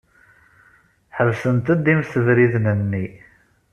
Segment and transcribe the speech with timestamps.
[1.15, 3.05] Ḥebsent-d imsebriden-nni.